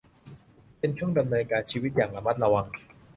[0.79, 2.65] เป็นช่วงดำเนินชีวิตอย่างระมัดระวัง